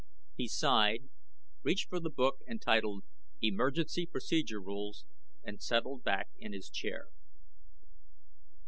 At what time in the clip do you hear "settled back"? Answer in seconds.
5.61-6.29